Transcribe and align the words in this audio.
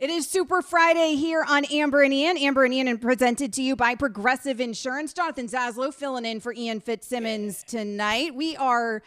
It 0.00 0.08
is 0.08 0.26
Super 0.26 0.62
Friday 0.62 1.14
here 1.16 1.44
on 1.46 1.66
Amber 1.66 2.00
and 2.00 2.14
Ian. 2.14 2.38
Amber 2.38 2.64
and 2.64 2.72
Ian 2.72 2.88
and 2.88 2.98
presented 2.98 3.52
to 3.52 3.62
you 3.62 3.76
by 3.76 3.96
Progressive 3.96 4.58
Insurance. 4.58 5.12
Jonathan 5.12 5.46
Zaslow 5.46 5.92
filling 5.92 6.24
in 6.24 6.40
for 6.40 6.54
Ian 6.54 6.80
Fitzsimmons 6.80 7.62
tonight. 7.62 8.34
We 8.34 8.56
are 8.56 9.02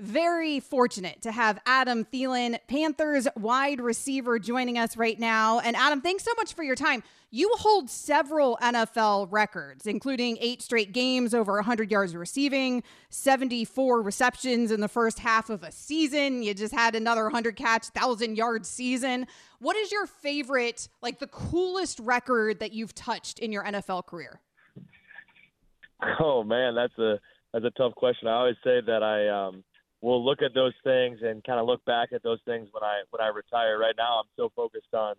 very 0.00 0.60
fortunate 0.60 1.22
to 1.22 1.32
have 1.32 1.60
Adam 1.66 2.04
Thielen, 2.04 2.58
Panthers 2.66 3.28
wide 3.36 3.80
receiver, 3.80 4.38
joining 4.38 4.78
us 4.78 4.96
right 4.96 5.18
now. 5.18 5.60
And 5.60 5.76
Adam, 5.76 6.00
thanks 6.00 6.24
so 6.24 6.32
much 6.36 6.54
for 6.54 6.62
your 6.62 6.74
time. 6.74 7.02
You 7.30 7.52
hold 7.58 7.88
several 7.88 8.58
NFL 8.60 9.28
records, 9.30 9.86
including 9.86 10.36
eight 10.40 10.62
straight 10.62 10.92
games 10.92 11.32
over 11.32 11.54
100 11.54 11.90
yards 11.90 12.16
receiving, 12.16 12.82
74 13.10 14.02
receptions 14.02 14.72
in 14.72 14.80
the 14.80 14.88
first 14.88 15.20
half 15.20 15.48
of 15.48 15.62
a 15.62 15.70
season. 15.70 16.42
You 16.42 16.54
just 16.54 16.74
had 16.74 16.96
another 16.96 17.22
100 17.22 17.54
catch, 17.54 17.88
1,000 17.94 18.36
yard 18.36 18.66
season. 18.66 19.28
What 19.60 19.76
is 19.76 19.92
your 19.92 20.06
favorite, 20.06 20.88
like 21.02 21.20
the 21.20 21.28
coolest 21.28 22.00
record 22.00 22.58
that 22.58 22.72
you've 22.72 22.94
touched 22.94 23.38
in 23.38 23.52
your 23.52 23.64
NFL 23.64 24.06
career? 24.06 24.40
Oh 26.18 26.42
man, 26.42 26.74
that's 26.74 26.98
a 26.98 27.20
that's 27.52 27.64
a 27.64 27.70
tough 27.70 27.94
question. 27.94 28.28
I 28.28 28.32
always 28.32 28.56
say 28.64 28.80
that 28.86 29.02
I 29.02 29.28
um, 29.28 29.62
will 30.00 30.24
look 30.24 30.42
at 30.42 30.54
those 30.54 30.72
things 30.82 31.18
and 31.22 31.44
kind 31.44 31.60
of 31.60 31.66
look 31.66 31.84
back 31.84 32.10
at 32.12 32.22
those 32.22 32.40
things 32.44 32.68
when 32.72 32.82
I 32.82 33.02
when 33.10 33.20
I 33.20 33.28
retire. 33.28 33.78
Right 33.78 33.94
now, 33.96 34.20
I'm 34.20 34.28
so 34.36 34.50
focused 34.54 34.94
on 34.94 35.14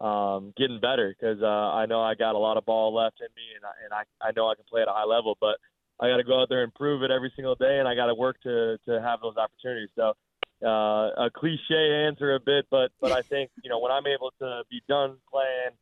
um, 0.00 0.52
getting 0.56 0.80
better 0.80 1.14
because 1.18 1.42
uh, 1.42 1.46
I 1.46 1.86
know 1.86 2.02
I 2.02 2.14
got 2.14 2.34
a 2.34 2.38
lot 2.38 2.56
of 2.56 2.66
ball 2.66 2.94
left 2.94 3.20
in 3.20 3.28
me, 3.36 3.42
and 3.54 3.64
I, 3.64 3.72
and 3.84 3.92
I 3.92 4.28
I 4.28 4.32
know 4.36 4.48
I 4.48 4.54
can 4.54 4.64
play 4.68 4.82
at 4.82 4.88
a 4.88 4.92
high 4.92 5.04
level, 5.04 5.36
but 5.40 5.58
I 6.00 6.08
got 6.08 6.18
to 6.18 6.24
go 6.24 6.42
out 6.42 6.48
there 6.48 6.62
and 6.62 6.74
prove 6.74 7.02
it 7.02 7.10
every 7.10 7.32
single 7.36 7.54
day, 7.54 7.78
and 7.78 7.88
I 7.88 7.94
got 7.94 8.06
to 8.06 8.14
work 8.14 8.40
to 8.42 8.78
to 8.86 9.00
have 9.00 9.20
those 9.20 9.36
opportunities. 9.36 9.90
So 9.94 10.12
uh, 10.64 11.26
a 11.26 11.30
cliche 11.34 12.06
answer 12.06 12.34
a 12.34 12.40
bit, 12.40 12.66
but 12.70 12.90
but 13.00 13.12
I 13.12 13.22
think 13.22 13.50
you 13.62 13.70
know 13.70 13.78
when 13.78 13.92
I'm 13.92 14.06
able 14.06 14.32
to 14.40 14.62
be 14.70 14.82
done 14.88 15.16
playing, 15.30 15.76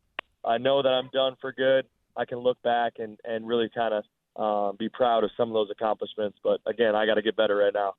I 0.45 0.59
know 0.59 0.83
that 0.83 0.89
I'm 0.89 1.11
done 1.13 1.37
for 1.41 1.53
good. 1.53 1.87
I 2.17 2.25
can 2.25 2.39
look 2.39 2.61
back 2.63 2.95
and 2.99 3.19
and 3.25 3.47
really 3.47 3.71
kind 3.75 3.95
of 3.95 4.05
uh, 4.37 4.77
be 4.77 4.89
proud 4.89 5.25
of 5.25 5.31
some 5.37 5.49
of 5.49 5.55
those 5.55 5.71
accomplishments. 5.71 6.39
But 6.43 6.61
again, 6.67 6.95
I 6.95 7.07
got 7.07 7.15
to 7.15 7.23
get 7.23 7.37
better 7.37 7.57
right 7.57 7.73
now. 7.73 7.95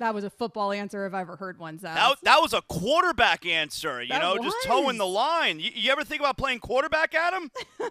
That 0.00 0.14
was 0.14 0.24
a 0.24 0.30
football 0.30 0.72
answer 0.72 1.06
if 1.06 1.14
I 1.14 1.20
ever 1.20 1.36
heard 1.36 1.58
one. 1.58 1.78
Zach. 1.78 1.94
That, 1.94 2.16
that 2.24 2.38
was 2.40 2.52
a 2.52 2.62
quarterback 2.62 3.46
answer. 3.46 4.02
You 4.02 4.08
That 4.08 4.22
know, 4.22 4.34
was. 4.34 4.52
just 4.52 4.66
toeing 4.66 4.98
the 4.98 5.06
line. 5.06 5.60
You, 5.60 5.70
you 5.74 5.92
ever 5.92 6.04
think 6.04 6.20
about 6.20 6.36
playing 6.36 6.58
quarterback, 6.60 7.14
Adam? 7.14 7.50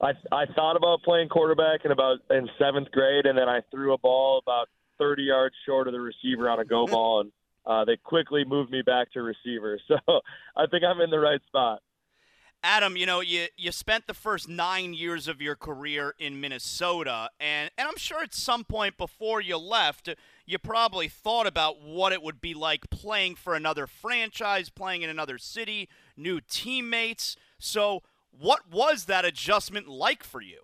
I 0.00 0.12
I 0.30 0.46
thought 0.54 0.76
about 0.76 1.02
playing 1.02 1.28
quarterback 1.28 1.84
in 1.84 1.90
about 1.90 2.18
in 2.30 2.48
seventh 2.58 2.90
grade, 2.92 3.26
and 3.26 3.36
then 3.36 3.48
I 3.48 3.60
threw 3.70 3.92
a 3.94 3.98
ball 3.98 4.38
about 4.38 4.68
30 4.98 5.24
yards 5.24 5.54
short 5.66 5.88
of 5.88 5.92
the 5.92 6.00
receiver 6.00 6.48
on 6.48 6.60
a 6.60 6.64
go 6.64 6.86
ball, 6.94 7.20
and 7.22 7.32
uh, 7.66 7.84
they 7.84 7.96
quickly 7.96 8.44
moved 8.44 8.70
me 8.70 8.82
back 8.82 9.12
to 9.12 9.22
receiver. 9.22 9.78
So 9.88 9.96
I 10.56 10.66
think 10.66 10.84
I'm 10.84 11.00
in 11.00 11.10
the 11.10 11.18
right 11.18 11.40
spot. 11.48 11.80
Adam, 12.62 12.96
you 12.96 13.06
know, 13.06 13.20
you, 13.20 13.46
you 13.56 13.70
spent 13.70 14.08
the 14.08 14.14
first 14.14 14.48
nine 14.48 14.92
years 14.92 15.28
of 15.28 15.40
your 15.40 15.54
career 15.54 16.14
in 16.18 16.40
Minnesota, 16.40 17.30
and, 17.38 17.70
and 17.78 17.86
I'm 17.86 17.96
sure 17.96 18.20
at 18.20 18.34
some 18.34 18.64
point 18.64 18.98
before 18.98 19.40
you 19.40 19.56
left, 19.56 20.08
you 20.48 20.58
probably 20.58 21.08
thought 21.08 21.46
about 21.46 21.82
what 21.82 22.10
it 22.10 22.22
would 22.22 22.40
be 22.40 22.54
like 22.54 22.88
playing 22.88 23.34
for 23.34 23.54
another 23.54 23.86
franchise, 23.86 24.70
playing 24.70 25.02
in 25.02 25.10
another 25.10 25.36
city, 25.36 25.90
new 26.16 26.40
teammates. 26.40 27.36
So, 27.58 28.02
what 28.30 28.60
was 28.70 29.04
that 29.04 29.26
adjustment 29.26 29.88
like 29.88 30.24
for 30.24 30.40
you? 30.40 30.60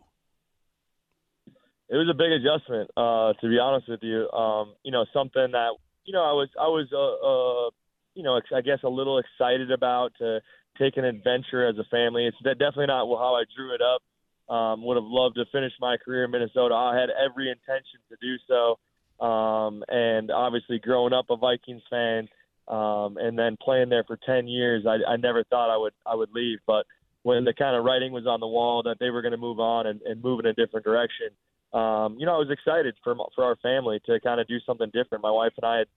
It 1.90 1.96
was 1.96 2.08
a 2.08 2.14
big 2.14 2.32
adjustment, 2.32 2.90
uh, 2.96 3.34
to 3.34 3.48
be 3.48 3.58
honest 3.58 3.86
with 3.86 4.00
you. 4.02 4.30
Um, 4.30 4.72
you 4.84 4.90
know, 4.90 5.04
something 5.12 5.52
that 5.52 5.72
you 6.06 6.14
know 6.14 6.24
I 6.24 6.32
was 6.32 6.48
I 6.58 6.68
was 6.68 6.88
uh, 6.90 6.96
uh, 6.96 7.70
you 8.14 8.22
know 8.22 8.40
I 8.56 8.62
guess 8.62 8.78
a 8.84 8.88
little 8.88 9.18
excited 9.18 9.70
about 9.70 10.12
to 10.18 10.40
take 10.78 10.96
an 10.96 11.04
adventure 11.04 11.68
as 11.68 11.76
a 11.76 11.84
family. 11.90 12.26
It's 12.26 12.38
definitely 12.42 12.86
not 12.86 13.06
how 13.18 13.34
I 13.34 13.44
drew 13.54 13.74
it 13.74 13.82
up. 13.82 14.00
Um, 14.48 14.82
would 14.84 14.96
have 14.96 15.04
loved 15.04 15.36
to 15.36 15.44
finish 15.52 15.72
my 15.78 15.98
career 16.02 16.24
in 16.24 16.30
Minnesota. 16.30 16.74
I 16.74 16.98
had 16.98 17.10
every 17.10 17.50
intention 17.50 18.00
to 18.08 18.16
do 18.20 18.36
so. 18.48 18.78
Um, 19.20 19.84
and 19.88 20.30
obviously, 20.30 20.78
growing 20.78 21.12
up 21.12 21.26
a 21.30 21.36
Vikings 21.36 21.82
fan, 21.88 22.28
um, 22.66 23.16
and 23.18 23.38
then 23.38 23.56
playing 23.60 23.90
there 23.90 24.04
for 24.04 24.18
ten 24.26 24.48
years, 24.48 24.84
I, 24.86 25.12
I 25.12 25.16
never 25.16 25.44
thought 25.44 25.72
I 25.72 25.76
would 25.76 25.92
I 26.06 26.14
would 26.14 26.30
leave. 26.32 26.58
But 26.66 26.86
when 27.22 27.44
the 27.44 27.54
kind 27.54 27.76
of 27.76 27.84
writing 27.84 28.12
was 28.12 28.26
on 28.26 28.40
the 28.40 28.46
wall 28.46 28.82
that 28.84 28.96
they 29.00 29.10
were 29.10 29.22
going 29.22 29.32
to 29.32 29.38
move 29.38 29.60
on 29.60 29.86
and, 29.86 30.00
and 30.02 30.22
move 30.22 30.40
in 30.40 30.46
a 30.46 30.52
different 30.52 30.84
direction, 30.84 31.28
um, 31.72 32.16
you 32.18 32.26
know, 32.26 32.34
I 32.34 32.38
was 32.38 32.50
excited 32.50 32.94
for 33.02 33.14
for 33.34 33.44
our 33.44 33.56
family 33.56 34.00
to 34.06 34.20
kind 34.20 34.40
of 34.40 34.46
do 34.46 34.58
something 34.66 34.90
different. 34.92 35.22
My 35.22 35.30
wife 35.30 35.52
and 35.56 35.64
I 35.64 35.78
had 35.78 35.88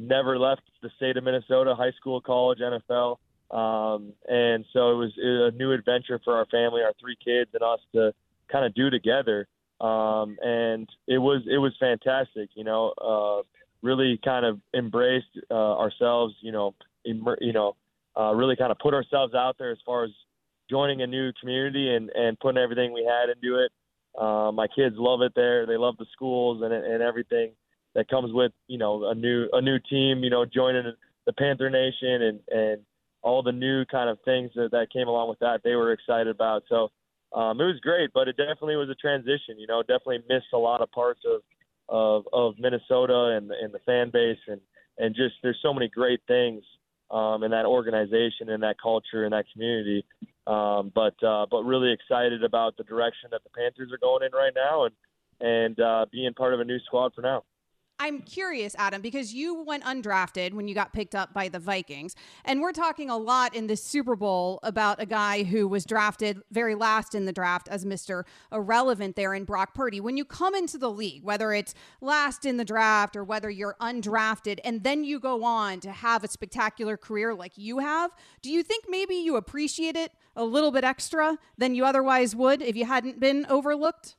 never 0.00 0.38
left 0.38 0.62
the 0.82 0.90
state 0.96 1.16
of 1.16 1.24
Minnesota, 1.24 1.74
high 1.74 1.92
school, 1.92 2.20
college, 2.20 2.58
NFL. 2.58 3.16
Um, 3.50 4.12
and 4.28 4.64
so 4.72 4.92
it 4.92 4.94
was, 4.94 5.12
it 5.16 5.26
was 5.26 5.52
a 5.52 5.56
new 5.56 5.72
adventure 5.72 6.20
for 6.24 6.36
our 6.36 6.46
family, 6.46 6.82
our 6.82 6.92
three 7.00 7.16
kids, 7.22 7.50
and 7.52 7.62
us 7.62 7.80
to 7.94 8.12
kind 8.50 8.64
of 8.64 8.74
do 8.74 8.90
together. 8.90 9.46
Um, 9.80 10.36
and 10.42 10.88
it 11.06 11.18
was 11.18 11.42
it 11.50 11.58
was 11.58 11.72
fantastic. 11.80 12.50
You 12.54 12.64
know, 12.64 12.92
uh, 13.00 13.42
really 13.82 14.18
kind 14.24 14.44
of 14.44 14.60
embraced 14.74 15.38
uh, 15.50 15.54
ourselves. 15.54 16.34
You 16.40 16.52
know, 16.52 16.74
immer- 17.04 17.38
you 17.40 17.52
know, 17.52 17.76
uh, 18.18 18.34
really 18.34 18.56
kind 18.56 18.70
of 18.70 18.78
put 18.78 18.94
ourselves 18.94 19.34
out 19.34 19.56
there 19.58 19.70
as 19.70 19.78
far 19.86 20.04
as 20.04 20.10
joining 20.68 21.02
a 21.02 21.06
new 21.06 21.32
community 21.40 21.94
and 21.94 22.10
and 22.10 22.38
putting 22.38 22.62
everything 22.62 22.92
we 22.92 23.04
had 23.04 23.30
into 23.30 23.58
it. 23.58 23.72
Uh, 24.20 24.50
my 24.52 24.66
kids 24.66 24.96
love 24.98 25.22
it 25.22 25.32
there. 25.34 25.66
They 25.66 25.76
love 25.76 25.96
the 25.98 26.06
schools 26.12 26.62
and 26.62 26.72
and 26.72 27.02
everything 27.02 27.52
that 27.94 28.08
comes 28.08 28.32
with 28.32 28.52
you 28.66 28.78
know 28.78 29.08
a 29.08 29.14
new 29.14 29.48
a 29.52 29.62
new 29.62 29.78
team. 29.78 30.22
You 30.22 30.30
know, 30.30 30.44
joining 30.44 30.92
the 31.26 31.32
Panther 31.32 31.70
Nation 31.70 32.22
and 32.22 32.40
and 32.50 32.80
all 33.22 33.42
the 33.42 33.52
new 33.52 33.84
kind 33.84 34.08
of 34.08 34.18
things 34.24 34.50
that, 34.54 34.70
that 34.70 34.90
came 34.92 35.08
along 35.08 35.28
with 35.28 35.38
that 35.40 35.60
they 35.62 35.74
were 35.74 35.92
excited 35.92 36.28
about. 36.28 36.64
So 36.68 36.90
um, 37.32 37.60
it 37.60 37.64
was 37.64 37.80
great, 37.80 38.10
but 38.12 38.28
it 38.28 38.36
definitely 38.36 38.76
was 38.76 38.88
a 38.88 38.94
transition. 38.94 39.58
You 39.58 39.66
know, 39.66 39.82
definitely 39.82 40.22
missed 40.28 40.52
a 40.52 40.58
lot 40.58 40.80
of 40.80 40.90
parts 40.90 41.20
of 41.26 41.42
of, 41.88 42.24
of 42.32 42.54
Minnesota 42.58 43.36
and 43.36 43.50
and 43.50 43.72
the 43.72 43.80
fan 43.80 44.10
base 44.10 44.38
and 44.46 44.60
and 44.98 45.14
just 45.14 45.34
there's 45.42 45.58
so 45.62 45.72
many 45.72 45.88
great 45.88 46.20
things 46.26 46.62
um, 47.10 47.42
in 47.42 47.50
that 47.50 47.66
organization 47.66 48.50
and 48.50 48.62
that 48.62 48.76
culture 48.80 49.24
and 49.24 49.32
that 49.32 49.44
community. 49.52 50.04
Um, 50.46 50.90
but 50.94 51.14
uh, 51.22 51.46
but 51.50 51.62
really 51.62 51.92
excited 51.92 52.42
about 52.44 52.76
the 52.76 52.84
direction 52.84 53.28
that 53.32 53.42
the 53.44 53.50
Panthers 53.50 53.92
are 53.92 53.98
going 53.98 54.24
in 54.24 54.32
right 54.32 54.52
now 54.54 54.84
and 54.84 54.94
and 55.40 55.80
uh, 55.80 56.06
being 56.10 56.34
part 56.34 56.54
of 56.54 56.60
a 56.60 56.64
new 56.64 56.78
squad 56.80 57.12
for 57.14 57.22
now. 57.22 57.44
I'm 58.02 58.22
curious, 58.22 58.74
Adam, 58.78 59.02
because 59.02 59.34
you 59.34 59.62
went 59.62 59.84
undrafted 59.84 60.54
when 60.54 60.66
you 60.66 60.74
got 60.74 60.94
picked 60.94 61.14
up 61.14 61.34
by 61.34 61.50
the 61.50 61.58
Vikings. 61.58 62.16
And 62.46 62.62
we're 62.62 62.72
talking 62.72 63.10
a 63.10 63.16
lot 63.18 63.54
in 63.54 63.66
this 63.66 63.84
Super 63.84 64.16
Bowl 64.16 64.58
about 64.62 65.02
a 65.02 65.04
guy 65.04 65.42
who 65.42 65.68
was 65.68 65.84
drafted 65.84 66.40
very 66.50 66.74
last 66.74 67.14
in 67.14 67.26
the 67.26 67.32
draft 67.32 67.68
as 67.68 67.84
Mr. 67.84 68.24
Irrelevant 68.50 69.16
there 69.16 69.34
in 69.34 69.44
Brock 69.44 69.74
Purdy. 69.74 70.00
When 70.00 70.16
you 70.16 70.24
come 70.24 70.54
into 70.54 70.78
the 70.78 70.90
league, 70.90 71.24
whether 71.24 71.52
it's 71.52 71.74
last 72.00 72.46
in 72.46 72.56
the 72.56 72.64
draft 72.64 73.16
or 73.16 73.22
whether 73.22 73.50
you're 73.50 73.76
undrafted, 73.82 74.60
and 74.64 74.82
then 74.82 75.04
you 75.04 75.20
go 75.20 75.44
on 75.44 75.78
to 75.80 75.92
have 75.92 76.24
a 76.24 76.28
spectacular 76.28 76.96
career 76.96 77.34
like 77.34 77.58
you 77.58 77.80
have, 77.80 78.12
do 78.40 78.50
you 78.50 78.62
think 78.62 78.86
maybe 78.88 79.16
you 79.16 79.36
appreciate 79.36 79.94
it 79.94 80.12
a 80.36 80.44
little 80.44 80.70
bit 80.70 80.84
extra 80.84 81.36
than 81.58 81.74
you 81.74 81.84
otherwise 81.84 82.34
would 82.34 82.62
if 82.62 82.76
you 82.76 82.86
hadn't 82.86 83.20
been 83.20 83.44
overlooked? 83.50 84.16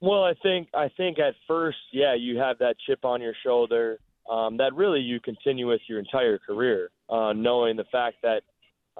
Well, 0.00 0.22
I 0.22 0.34
think 0.42 0.68
I 0.74 0.88
think 0.96 1.18
at 1.18 1.34
first, 1.46 1.78
yeah, 1.92 2.14
you 2.14 2.38
have 2.38 2.58
that 2.58 2.76
chip 2.86 3.04
on 3.04 3.20
your 3.20 3.34
shoulder 3.44 3.98
um, 4.30 4.58
that 4.58 4.74
really 4.74 5.00
you 5.00 5.20
continue 5.20 5.68
with 5.68 5.80
your 5.88 5.98
entire 5.98 6.38
career, 6.38 6.90
uh, 7.08 7.32
knowing 7.32 7.76
the 7.76 7.84
fact 7.90 8.16
that 8.22 8.42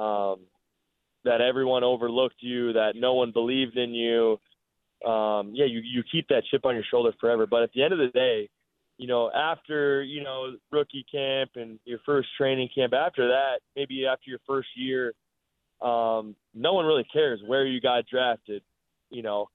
um, 0.03 0.41
that 1.25 1.41
everyone 1.41 1.85
overlooked 1.85 2.41
you, 2.41 2.73
that 2.73 2.93
no 2.97 3.15
one 3.15 3.33
believed 3.33 3.77
in 3.77 3.95
you. 3.95 4.39
Um, 5.09 5.53
yeah, 5.55 5.67
you 5.67 5.81
you 5.85 6.03
keep 6.11 6.27
that 6.29 6.43
chip 6.51 6.65
on 6.65 6.75
your 6.75 6.85
shoulder 6.91 7.13
forever. 7.21 7.47
But 7.47 7.63
at 7.63 7.73
the 7.73 7.83
end 7.83 7.93
of 7.93 7.99
the 7.99 8.09
day, 8.09 8.49
you 8.97 9.07
know, 9.07 9.31
after 9.31 10.03
you 10.03 10.23
know 10.23 10.57
rookie 10.73 11.07
camp 11.11 11.53
and 11.55 11.79
your 11.85 12.01
first 12.05 12.29
training 12.37 12.71
camp, 12.75 12.93
after 12.93 13.29
that, 13.29 13.61
maybe 13.77 14.07
after 14.07 14.31
your 14.31 14.41
first 14.47 14.69
year, 14.75 15.13
um, 15.81 16.35
no 16.55 16.73
one 16.73 16.87
really 16.87 17.07
cares 17.13 17.41
where 17.47 17.67
you 17.67 17.81
got 17.81 18.07
drafted. 18.07 18.63
You 19.11 19.23
know, 19.23 19.49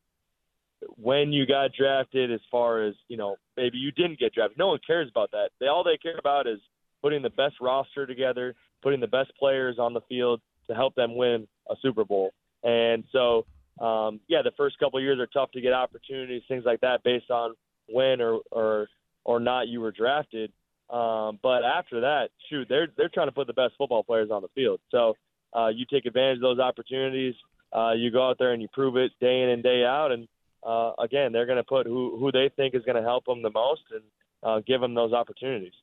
when 0.95 1.31
you 1.31 1.45
got 1.45 1.71
drafted 1.73 2.31
as 2.31 2.41
far 2.51 2.83
as 2.83 2.95
you 3.07 3.17
know 3.17 3.35
maybe 3.57 3.77
you 3.77 3.91
didn't 3.91 4.19
get 4.19 4.33
drafted. 4.33 4.57
No 4.57 4.67
one 4.67 4.79
cares 4.85 5.09
about 5.09 5.31
that. 5.31 5.49
They 5.59 5.67
all 5.67 5.83
they 5.83 5.97
care 5.97 6.17
about 6.17 6.47
is 6.47 6.59
putting 7.01 7.21
the 7.21 7.29
best 7.29 7.55
roster 7.61 8.05
together 8.05 8.55
putting 8.83 8.99
the 8.99 9.07
best 9.07 9.31
players 9.39 9.79
on 9.79 9.93
the 9.93 10.01
field 10.01 10.41
to 10.67 10.75
help 10.75 10.93
them 10.93 11.15
win 11.15 11.47
a 11.71 11.75
super 11.81 12.03
bowl. 12.03 12.33
And 12.63 13.05
so 13.11 13.45
um 13.81 14.19
yeah 14.27 14.43
the 14.43 14.51
first 14.55 14.77
couple 14.77 14.99
of 14.99 15.03
years 15.03 15.19
are 15.19 15.25
tough 15.25 15.49
to 15.51 15.59
get 15.59 15.73
opportunities 15.73 16.43
things 16.47 16.63
like 16.63 16.79
that 16.81 17.01
based 17.03 17.31
on 17.31 17.55
when 17.89 18.21
or 18.21 18.41
or 18.51 18.87
or 19.23 19.39
not 19.39 19.67
you 19.67 19.81
were 19.81 19.91
drafted. 19.91 20.51
Um 20.91 21.39
but 21.41 21.63
after 21.63 22.01
that 22.01 22.29
shoot 22.49 22.67
they're 22.69 22.87
they're 22.95 23.09
trying 23.09 23.27
to 23.27 23.31
put 23.31 23.47
the 23.47 23.53
best 23.53 23.73
football 23.77 24.03
players 24.03 24.29
on 24.29 24.43
the 24.43 24.49
field. 24.49 24.79
So 24.91 25.15
uh 25.57 25.69
you 25.69 25.85
take 25.91 26.05
advantage 26.05 26.37
of 26.37 26.41
those 26.41 26.59
opportunities 26.59 27.33
uh 27.75 27.93
you 27.93 28.11
go 28.11 28.29
out 28.29 28.37
there 28.37 28.53
and 28.53 28.61
you 28.61 28.67
prove 28.71 28.95
it 28.95 29.11
day 29.19 29.41
in 29.41 29.49
and 29.49 29.63
day 29.63 29.83
out. 29.83 30.11
And 30.11 30.27
uh, 30.65 30.93
again, 30.99 31.31
they're 31.31 31.45
going 31.45 31.57
to 31.57 31.63
put 31.63 31.85
who 31.85 32.17
who 32.17 32.31
they 32.31 32.49
think 32.55 32.75
is 32.75 32.83
going 32.83 32.95
to 32.95 33.03
help 33.03 33.25
them 33.25 33.41
the 33.41 33.51
most 33.51 33.83
and 33.91 34.03
uh, 34.43 34.61
give 34.65 34.81
them 34.81 34.93
those 34.93 35.13
opportunities. 35.13 35.73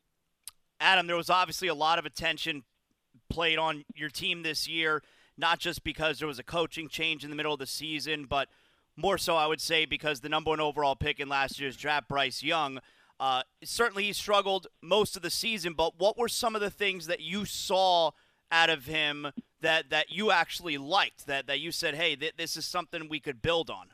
Adam, 0.80 1.06
there 1.06 1.16
was 1.16 1.30
obviously 1.30 1.68
a 1.68 1.74
lot 1.74 1.98
of 1.98 2.06
attention 2.06 2.64
played 3.28 3.58
on 3.58 3.84
your 3.94 4.08
team 4.08 4.42
this 4.42 4.66
year, 4.66 5.02
not 5.36 5.58
just 5.58 5.84
because 5.84 6.18
there 6.18 6.28
was 6.28 6.38
a 6.38 6.42
coaching 6.42 6.88
change 6.88 7.22
in 7.22 7.30
the 7.30 7.36
middle 7.36 7.52
of 7.52 7.58
the 7.58 7.66
season, 7.66 8.24
but 8.24 8.48
more 8.96 9.18
so, 9.18 9.36
I 9.36 9.46
would 9.46 9.60
say, 9.60 9.84
because 9.84 10.20
the 10.20 10.28
number 10.28 10.50
one 10.50 10.60
overall 10.60 10.96
pick 10.96 11.20
in 11.20 11.28
last 11.28 11.60
year's 11.60 11.76
draft, 11.76 12.08
Bryce 12.08 12.42
Young. 12.42 12.80
Uh, 13.18 13.42
certainly, 13.62 14.04
he 14.04 14.12
struggled 14.12 14.66
most 14.82 15.16
of 15.16 15.22
the 15.22 15.30
season, 15.30 15.74
but 15.74 15.98
what 15.98 16.18
were 16.18 16.28
some 16.28 16.54
of 16.54 16.60
the 16.60 16.70
things 16.70 17.06
that 17.06 17.20
you 17.20 17.44
saw 17.44 18.12
out 18.50 18.70
of 18.70 18.86
him 18.86 19.32
that, 19.60 19.90
that 19.90 20.10
you 20.10 20.30
actually 20.30 20.78
liked, 20.78 21.26
that, 21.26 21.46
that 21.46 21.60
you 21.60 21.70
said, 21.70 21.94
hey, 21.94 22.16
th- 22.16 22.34
this 22.36 22.56
is 22.56 22.64
something 22.64 23.08
we 23.08 23.20
could 23.20 23.42
build 23.42 23.68
on? 23.68 23.88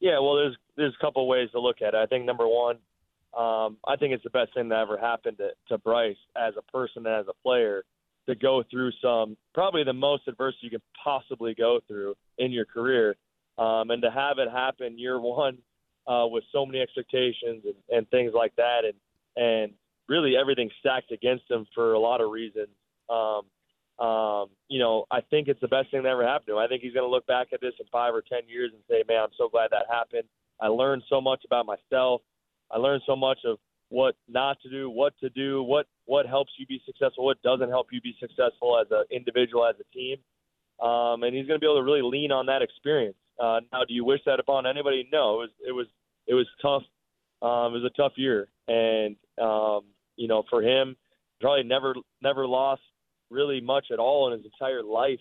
Yeah, 0.00 0.18
well, 0.18 0.36
there's 0.36 0.56
there's 0.76 0.94
a 0.98 1.04
couple 1.04 1.26
ways 1.28 1.50
to 1.52 1.60
look 1.60 1.82
at 1.82 1.94
it. 1.94 1.94
I 1.94 2.06
think 2.06 2.24
number 2.24 2.48
one, 2.48 2.76
um, 3.36 3.76
I 3.86 3.96
think 3.98 4.14
it's 4.14 4.24
the 4.24 4.30
best 4.30 4.54
thing 4.54 4.68
that 4.70 4.78
ever 4.78 4.96
happened 4.96 5.38
to, 5.38 5.50
to 5.68 5.78
Bryce 5.78 6.16
as 6.36 6.54
a 6.58 6.72
person 6.72 7.06
and 7.06 7.14
as 7.14 7.26
a 7.28 7.42
player 7.42 7.84
to 8.26 8.34
go 8.34 8.62
through 8.70 8.92
some 9.02 9.36
probably 9.54 9.84
the 9.84 9.92
most 9.92 10.26
adversity 10.28 10.66
you 10.66 10.70
can 10.70 10.82
possibly 11.02 11.54
go 11.54 11.80
through 11.86 12.14
in 12.38 12.50
your 12.50 12.64
career, 12.64 13.16
um, 13.58 13.90
and 13.90 14.02
to 14.02 14.10
have 14.10 14.38
it 14.38 14.50
happen 14.50 14.98
year 14.98 15.20
one 15.20 15.58
uh, 16.06 16.26
with 16.26 16.44
so 16.52 16.64
many 16.64 16.80
expectations 16.80 17.62
and, 17.64 17.74
and 17.90 18.08
things 18.10 18.32
like 18.34 18.54
that, 18.56 18.80
and 18.84 18.94
and 19.36 19.72
really 20.08 20.34
everything 20.36 20.70
stacked 20.80 21.12
against 21.12 21.48
him 21.50 21.66
for 21.74 21.92
a 21.92 21.98
lot 21.98 22.20
of 22.20 22.30
reasons. 22.30 22.68
Um, 23.08 23.42
um, 24.00 24.48
you 24.68 24.78
know, 24.78 25.04
I 25.10 25.20
think 25.20 25.48
it's 25.48 25.60
the 25.60 25.68
best 25.68 25.90
thing 25.90 26.02
that 26.02 26.08
ever 26.08 26.26
happened 26.26 26.46
to 26.48 26.52
him. 26.54 26.58
I 26.58 26.68
think 26.68 26.82
he's 26.82 26.94
going 26.94 27.06
to 27.06 27.10
look 27.10 27.26
back 27.26 27.48
at 27.52 27.60
this 27.60 27.74
in 27.78 27.86
five 27.92 28.14
or 28.14 28.22
ten 28.22 28.48
years 28.48 28.72
and 28.72 28.82
say, 28.88 29.04
"Man, 29.06 29.22
I'm 29.22 29.34
so 29.36 29.48
glad 29.48 29.70
that 29.72 29.86
happened. 29.90 30.24
I 30.60 30.68
learned 30.68 31.02
so 31.08 31.20
much 31.20 31.42
about 31.44 31.66
myself. 31.66 32.22
I 32.70 32.78
learned 32.78 33.02
so 33.06 33.14
much 33.14 33.38
of 33.44 33.58
what 33.90 34.14
not 34.26 34.58
to 34.62 34.70
do, 34.70 34.88
what 34.88 35.12
to 35.20 35.28
do, 35.30 35.62
what 35.62 35.86
what 36.06 36.26
helps 36.26 36.52
you 36.58 36.66
be 36.66 36.80
successful, 36.86 37.26
what 37.26 37.42
doesn't 37.42 37.68
help 37.68 37.88
you 37.92 38.00
be 38.00 38.16
successful 38.18 38.80
as 38.80 38.86
an 38.90 39.04
individual, 39.10 39.66
as 39.66 39.76
a 39.78 39.94
team." 39.94 40.16
Um, 40.80 41.22
and 41.24 41.36
he's 41.36 41.46
going 41.46 41.60
to 41.60 41.64
be 41.64 41.66
able 41.66 41.76
to 41.76 41.84
really 41.84 42.02
lean 42.02 42.32
on 42.32 42.46
that 42.46 42.62
experience. 42.62 43.16
Uh, 43.38 43.60
now, 43.70 43.84
do 43.86 43.92
you 43.92 44.04
wish 44.04 44.20
that 44.24 44.40
upon 44.40 44.66
anybody? 44.66 45.06
No, 45.12 45.34
it 45.34 45.36
was 45.36 45.50
it 45.68 45.72
was 45.72 45.86
it 46.26 46.34
was 46.34 46.46
tough. 46.62 46.82
Um, 47.42 47.74
it 47.74 47.82
was 47.82 47.90
a 47.94 47.96
tough 48.00 48.12
year, 48.16 48.48
and 48.66 49.16
um, 49.38 49.82
you 50.16 50.26
know, 50.26 50.44
for 50.48 50.62
him, 50.62 50.96
probably 51.38 51.64
never 51.64 51.94
never 52.22 52.46
lost 52.46 52.82
really 53.30 53.60
much 53.60 53.86
at 53.92 53.98
all 53.98 54.32
in 54.32 54.38
his 54.38 54.44
entire 54.44 54.82
life, 54.82 55.20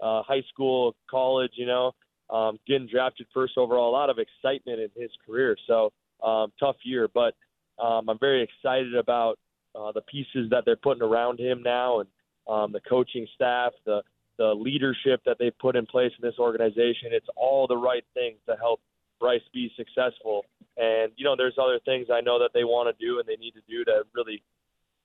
uh, 0.00 0.22
high 0.22 0.42
school, 0.52 0.94
college, 1.10 1.52
you 1.54 1.66
know, 1.66 1.92
um, 2.30 2.58
getting 2.66 2.86
drafted 2.86 3.26
first 3.34 3.54
overall, 3.56 3.90
a 3.90 3.92
lot 3.92 4.10
of 4.10 4.18
excitement 4.18 4.80
in 4.80 4.90
his 5.00 5.10
career. 5.26 5.56
So 5.66 5.92
um, 6.22 6.52
tough 6.58 6.76
year, 6.84 7.08
but 7.12 7.34
um, 7.82 8.08
I'm 8.08 8.18
very 8.18 8.42
excited 8.42 8.94
about 8.94 9.38
uh, 9.74 9.92
the 9.92 10.02
pieces 10.02 10.50
that 10.50 10.64
they're 10.64 10.76
putting 10.76 11.02
around 11.02 11.40
him 11.40 11.62
now 11.62 12.00
and 12.00 12.08
um, 12.48 12.72
the 12.72 12.80
coaching 12.80 13.26
staff, 13.34 13.72
the 13.84 14.02
the 14.38 14.54
leadership 14.54 15.20
that 15.26 15.36
they've 15.38 15.56
put 15.58 15.76
in 15.76 15.84
place 15.84 16.10
in 16.18 16.26
this 16.26 16.38
organization. 16.38 17.10
It's 17.12 17.26
all 17.36 17.66
the 17.66 17.76
right 17.76 18.04
things 18.14 18.38
to 18.48 18.56
help 18.56 18.80
Bryce 19.20 19.42
be 19.52 19.70
successful. 19.76 20.46
And 20.78 21.12
you 21.16 21.24
know, 21.24 21.36
there's 21.36 21.58
other 21.60 21.78
things 21.84 22.06
I 22.10 22.22
know 22.22 22.38
that 22.38 22.52
they 22.54 22.64
want 22.64 22.88
to 22.88 23.04
do 23.04 23.18
and 23.18 23.28
they 23.28 23.36
need 23.36 23.52
to 23.52 23.60
do 23.68 23.84
to 23.84 24.04
really 24.14 24.42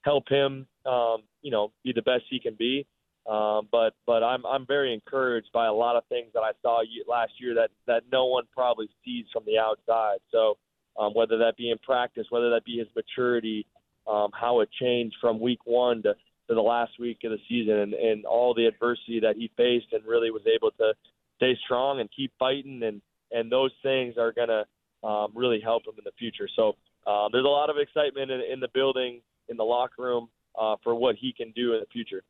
help 0.06 0.30
him, 0.30 0.68
um, 0.86 1.24
you 1.42 1.52
know, 1.52 1.72
be 1.84 1.92
the 1.92 2.02
best 2.04 2.24
he 2.30 2.40
can 2.40 2.56
be. 2.58 2.86
Um, 3.28 3.68
but 3.72 3.96
but 4.06 4.24
I'm 4.24 4.46
I'm 4.46 4.68
very 4.68 4.94
encouraged 4.94 5.50
by 5.52 5.66
a 5.66 5.74
lot 5.74 5.96
of 5.96 6.04
things 6.10 6.28
that 6.36 6.42
I 6.42 6.52
saw 6.62 6.84
last 7.08 7.32
year 7.40 7.56
that 7.56 7.72
that 7.88 8.04
no 8.12 8.26
one 8.26 8.44
probably 8.54 8.88
sees 9.04 9.26
from 9.34 9.44
the 9.48 9.58
outside. 9.58 10.20
So 10.32 10.58
um, 11.00 11.14
whether 11.16 11.38
that 11.40 11.58
be 11.58 11.72
in 11.72 11.80
practice, 11.80 12.28
whether 12.30 12.52
that 12.52 12.64
be 12.66 12.78
his 12.78 12.88
maturity, 12.96 13.66
um, 14.08 14.30
how 14.40 14.60
it 14.60 14.70
changed 14.80 15.16
from 15.20 15.40
week 15.40 15.60
one 15.66 16.04
to, 16.04 16.14
to 16.48 16.54
the 16.54 16.62
last 16.62 16.92
week 17.00 17.18
of 17.24 17.32
the 17.32 17.40
season, 17.50 17.80
and, 17.80 17.94
and 17.96 18.26
all 18.26 18.54
the 18.54 18.68
adversity 18.68 19.20
that 19.20 19.36
he 19.36 19.50
faced, 19.58 19.88
and 19.92 20.06
really 20.06 20.30
was 20.30 20.44
able 20.46 20.70
to 20.78 20.94
stay 21.38 21.58
strong 21.66 22.00
and 22.00 22.10
keep 22.16 22.32
fighting, 22.38 22.84
and 22.84 23.02
and 23.32 23.52
those 23.52 23.72
things 23.82 24.20
are 24.20 24.34
gonna 24.34 24.66
um, 25.04 25.32
really 25.34 25.60
help 25.60 25.88
him 25.88 25.96
in 25.98 26.04
the 26.04 26.14
future. 26.20 26.48
So 26.56 26.76
um, 27.08 27.30
there's 27.32 27.46
a 27.46 27.48
lot 27.48 27.72
of 27.72 27.78
excitement 27.80 28.30
in, 28.30 28.42
in 28.42 28.60
the 28.60 28.70
building 28.72 29.22
in 29.50 29.58
the 29.58 29.64
locker 29.64 30.04
room 30.04 30.30
uh, 30.60 30.76
for 30.84 30.96
what 30.96 31.16
he 31.16 31.34
can 31.34 31.52
do 31.52 31.74
in 31.74 31.80
the 31.80 31.88
future. 31.92 32.24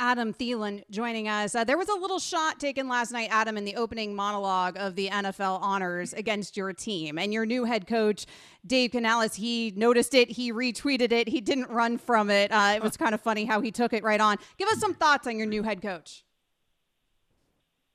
Adam 0.00 0.32
Thielen 0.32 0.82
joining 0.90 1.28
us. 1.28 1.54
Uh, 1.54 1.62
there 1.62 1.76
was 1.76 1.90
a 1.90 1.94
little 1.94 2.18
shot 2.18 2.58
taken 2.58 2.88
last 2.88 3.12
night, 3.12 3.28
Adam, 3.30 3.58
in 3.58 3.66
the 3.66 3.76
opening 3.76 4.14
monologue 4.14 4.76
of 4.78 4.96
the 4.96 5.08
NFL 5.08 5.60
honors 5.60 6.14
against 6.14 6.56
your 6.56 6.72
team. 6.72 7.18
And 7.18 7.34
your 7.34 7.44
new 7.44 7.64
head 7.64 7.86
coach, 7.86 8.24
Dave 8.66 8.92
Canales, 8.92 9.34
he 9.34 9.74
noticed 9.76 10.14
it, 10.14 10.30
he 10.30 10.52
retweeted 10.52 11.12
it, 11.12 11.28
he 11.28 11.42
didn't 11.42 11.68
run 11.68 11.98
from 11.98 12.30
it. 12.30 12.50
Uh, 12.50 12.72
it 12.76 12.82
was 12.82 12.96
kind 12.96 13.14
of 13.14 13.20
funny 13.20 13.44
how 13.44 13.60
he 13.60 13.70
took 13.70 13.92
it 13.92 14.02
right 14.02 14.22
on. 14.22 14.38
Give 14.56 14.68
us 14.68 14.78
some 14.78 14.94
thoughts 14.94 15.26
on 15.26 15.36
your 15.36 15.46
new 15.46 15.62
head 15.62 15.82
coach. 15.82 16.24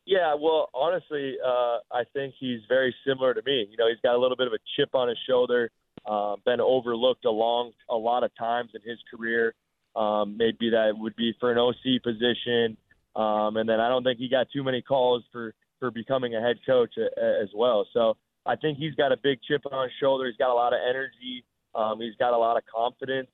Yeah, 0.05 0.35
well, 0.39 0.69
honestly, 0.75 1.38
uh, 1.43 1.77
I 1.91 2.03
think 2.13 2.35
he's 2.39 2.59
very 2.69 2.95
similar 3.03 3.33
to 3.33 3.41
me. 3.43 3.67
You 3.71 3.77
know, 3.77 3.88
he's 3.88 3.99
got 4.03 4.13
a 4.13 4.19
little 4.19 4.38
bit 4.38 4.45
of 4.45 4.53
a 4.53 4.59
chip 4.77 4.93
on 4.93 5.09
his 5.09 5.17
shoulder 5.27 5.71
uh, 6.05 6.35
been 6.45 6.61
overlooked 6.61 7.25
a 7.25 7.31
long 7.31 7.71
a 7.89 7.95
lot 7.95 8.23
of 8.23 8.35
times 8.37 8.71
in 8.73 8.87
his 8.87 8.99
career. 9.09 9.53
Um, 9.95 10.35
maybe 10.37 10.69
that 10.71 10.93
would 10.97 11.15
be 11.15 11.33
for 11.39 11.51
an 11.51 11.57
OC 11.57 12.03
position, 12.03 12.77
um, 13.15 13.57
and 13.57 13.67
then 13.67 13.79
I 13.79 13.87
don't 13.87 14.03
think 14.03 14.19
he 14.19 14.27
got 14.27 14.47
too 14.51 14.63
many 14.63 14.81
calls 14.81 15.23
for 15.31 15.53
for 15.79 15.91
becoming 15.91 16.35
a 16.35 16.41
head 16.41 16.57
coach 16.65 16.95
a, 16.97 17.19
a, 17.19 17.43
as 17.43 17.49
well. 17.55 17.87
So 17.93 18.17
I 18.45 18.55
think 18.55 18.77
he's 18.77 18.93
got 18.95 19.11
a 19.11 19.17
big 19.17 19.39
chip 19.47 19.61
on 19.71 19.83
his 19.83 19.91
shoulder. 19.99 20.25
He's 20.27 20.37
got 20.37 20.51
a 20.51 20.53
lot 20.53 20.73
of 20.73 20.79
energy. 20.87 21.43
Um, 21.73 21.99
he's 21.99 22.15
got 22.17 22.33
a 22.33 22.37
lot 22.37 22.57
of 22.57 22.63
confidence, 22.73 23.27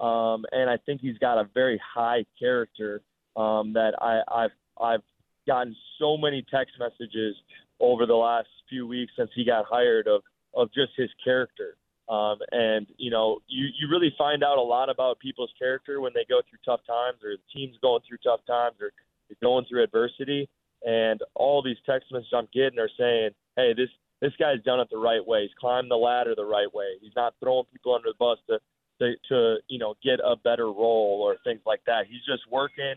um, 0.00 0.44
and 0.52 0.70
I 0.70 0.76
think 0.86 1.00
he's 1.00 1.18
got 1.18 1.38
a 1.38 1.48
very 1.52 1.80
high 1.94 2.24
character 2.38 3.02
um, 3.36 3.72
that 3.74 3.92
I, 4.00 4.22
I've 4.28 4.50
I've 4.80 5.02
gotten 5.46 5.76
so 5.98 6.16
many 6.16 6.44
text 6.50 6.74
messages 6.78 7.36
over 7.80 8.06
the 8.06 8.14
last 8.14 8.48
few 8.68 8.86
weeks 8.86 9.12
since 9.16 9.30
he 9.34 9.44
got 9.44 9.64
hired 9.68 10.06
of 10.06 10.22
of 10.54 10.72
just 10.72 10.92
his 10.96 11.10
character. 11.22 11.76
Um, 12.08 12.36
and 12.52 12.86
you 12.98 13.10
know, 13.10 13.38
you 13.48 13.66
you 13.78 13.88
really 13.88 14.14
find 14.18 14.44
out 14.44 14.58
a 14.58 14.62
lot 14.62 14.90
about 14.90 15.18
people's 15.20 15.52
character 15.58 16.00
when 16.00 16.12
they 16.14 16.26
go 16.28 16.40
through 16.48 16.58
tough 16.64 16.80
times, 16.86 17.18
or 17.24 17.32
the 17.32 17.42
team's 17.54 17.76
going 17.80 18.02
through 18.06 18.18
tough 18.22 18.40
times, 18.46 18.76
or 18.80 18.92
they're 19.28 19.36
going 19.42 19.64
through 19.68 19.84
adversity. 19.84 20.48
And 20.86 21.20
all 21.34 21.62
these 21.62 21.78
text 21.86 22.12
messages 22.12 22.32
I'm 22.36 22.48
getting 22.52 22.78
are 22.78 22.90
saying, 22.98 23.30
"Hey, 23.56 23.72
this 23.74 23.88
this 24.20 24.32
guy's 24.38 24.62
done 24.62 24.80
it 24.80 24.88
the 24.90 24.98
right 24.98 25.24
way. 25.24 25.42
He's 25.42 25.54
climbed 25.58 25.90
the 25.90 25.96
ladder 25.96 26.34
the 26.34 26.44
right 26.44 26.72
way. 26.72 26.96
He's 27.00 27.16
not 27.16 27.34
throwing 27.40 27.64
people 27.72 27.94
under 27.94 28.10
the 28.10 28.16
bus 28.18 28.38
to 28.48 28.58
to, 29.00 29.14
to 29.28 29.56
you 29.68 29.78
know 29.78 29.94
get 30.02 30.20
a 30.24 30.36
better 30.36 30.66
role 30.66 31.20
or 31.22 31.36
things 31.44 31.60
like 31.66 31.80
that. 31.86 32.06
He's 32.08 32.24
just 32.26 32.42
working. 32.50 32.94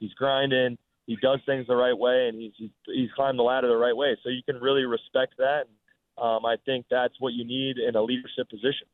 He's 0.00 0.12
grinding. 0.14 0.78
He 1.06 1.16
does 1.16 1.40
things 1.44 1.66
the 1.66 1.76
right 1.76 1.96
way, 1.96 2.28
and 2.28 2.40
he's 2.40 2.52
he's, 2.56 2.70
he's 2.86 3.10
climbed 3.16 3.38
the 3.38 3.42
ladder 3.42 3.68
the 3.68 3.76
right 3.76 3.96
way. 3.96 4.16
So 4.22 4.28
you 4.28 4.42
can 4.42 4.60
really 4.60 4.84
respect 4.84 5.34
that. 5.38 5.62
And, 5.66 5.76
um, 6.18 6.44
I 6.44 6.56
think 6.64 6.86
that's 6.90 7.14
what 7.18 7.32
you 7.32 7.44
need 7.44 7.78
in 7.78 7.96
a 7.96 8.02
leadership 8.02 8.48
position. 8.48 8.86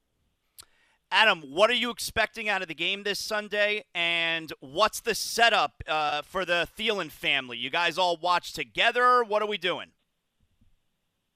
Adam, 1.10 1.42
what 1.42 1.70
are 1.70 1.74
you 1.74 1.90
expecting 1.90 2.48
out 2.48 2.62
of 2.62 2.68
the 2.68 2.74
game 2.74 3.04
this 3.04 3.20
Sunday, 3.20 3.84
and 3.94 4.52
what's 4.60 5.00
the 5.00 5.14
setup 5.14 5.82
uh, 5.86 6.22
for 6.22 6.44
the 6.44 6.68
Thielen 6.76 7.10
family? 7.10 7.56
You 7.56 7.70
guys 7.70 7.96
all 7.96 8.16
watch 8.16 8.52
together. 8.52 9.22
What 9.22 9.40
are 9.40 9.46
we 9.46 9.56
doing? 9.56 9.88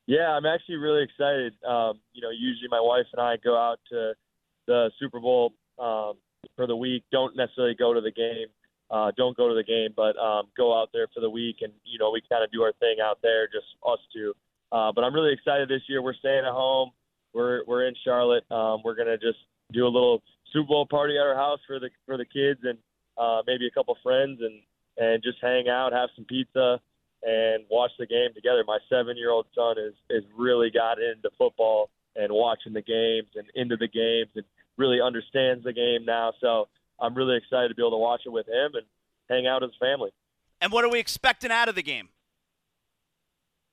Yeah, 0.07 0.31
I'm 0.31 0.45
actually 0.45 0.77
really 0.77 1.05
excited. 1.05 1.55
Um, 1.65 2.01
you 2.13 2.21
know, 2.21 2.31
usually 2.31 2.67
my 2.69 2.81
wife 2.81 3.07
and 3.13 3.23
I 3.23 3.37
go 3.37 3.57
out 3.57 3.79
to 3.91 4.15
the 4.67 4.91
Super 4.99 5.21
Bowl 5.21 5.53
um, 5.79 6.15
for 6.57 6.67
the 6.67 6.75
week. 6.75 7.05
Don't 7.13 7.37
necessarily 7.37 7.77
go 7.77 7.95
to 7.95 8.01
the 8.01 8.11
game. 8.11 8.49
Uh, 8.91 9.13
don't 9.17 9.37
go 9.37 9.49
to 9.49 9.55
the 9.55 9.63
game, 9.63 9.91
but 9.95 10.19
um, 10.19 10.49
go 10.57 10.77
out 10.77 10.89
there 10.93 11.07
for 11.15 11.21
the 11.21 11.31
week, 11.31 11.59
and 11.61 11.73
you 11.85 11.97
know, 11.97 12.11
we 12.11 12.21
kind 12.29 12.43
of 12.43 12.51
do 12.51 12.63
our 12.63 12.73
thing 12.81 12.97
out 13.01 13.19
there, 13.23 13.47
just 13.47 13.67
us 13.87 14.01
two. 14.13 14.35
Uh, 14.73 14.93
but 14.93 15.03
I'm 15.03 15.15
really 15.15 15.33
excited 15.33 15.69
this 15.69 15.83
year. 15.89 16.03
We're 16.03 16.15
staying 16.15 16.45
at 16.47 16.53
home. 16.53 16.91
We're 17.33 17.63
we're 17.67 17.87
in 17.87 17.95
Charlotte. 18.05 18.45
Um, 18.51 18.81
we're 18.85 18.95
gonna 18.95 19.19
just 19.19 19.39
do 19.73 19.85
a 19.87 19.89
little 19.89 20.23
Super 20.53 20.69
Bowl 20.69 20.87
party 20.87 21.17
at 21.17 21.27
our 21.27 21.35
house 21.35 21.61
for 21.67 21.79
the 21.79 21.91
for 22.07 22.17
the 22.17 22.25
kids 22.25 22.61
and 22.63 22.79
uh, 23.19 23.43
maybe 23.47 23.67
a 23.67 23.71
couple 23.71 23.97
friends 24.03 24.41
and 24.41 24.61
and 24.97 25.23
just 25.23 25.39
hang 25.41 25.69
out, 25.69 25.93
have 25.93 26.11
some 26.15 26.25
pizza, 26.25 26.81
and 27.23 27.65
watch 27.71 27.91
the 27.99 28.07
game 28.07 28.31
together. 28.35 28.65
My 28.67 28.79
seven 28.89 29.17
year 29.17 29.31
old 29.31 29.47
son 29.55 29.77
is 29.79 29.95
is 30.09 30.25
really 30.37 30.71
got 30.71 30.99
into 30.99 31.31
football 31.39 31.91
and 32.17 32.33
watching 32.33 32.73
the 32.73 32.83
games 32.83 33.29
and 33.37 33.47
into 33.55 33.77
the 33.77 33.89
games 33.89 34.31
and 34.35 34.45
really 34.77 35.01
understands 35.01 35.65
the 35.65 35.73
game 35.73 36.05
now. 36.05 36.33
So 36.41 36.69
I'm 37.01 37.15
really 37.15 37.37
excited 37.37 37.69
to 37.69 37.75
be 37.75 37.83
able 37.83 37.93
to 37.93 37.99
watch 37.99 38.23
it 38.27 38.31
with 38.31 38.49
him 38.49 38.73
and 38.75 38.87
hang 39.29 39.47
out 39.47 39.63
as 39.63 39.71
family. 39.79 40.11
And 40.61 40.73
what 40.73 40.85
are 40.85 40.91
we 40.91 40.99
expecting 40.99 41.51
out 41.51 41.69
of 41.69 41.75
the 41.75 41.83
game? 41.83 42.09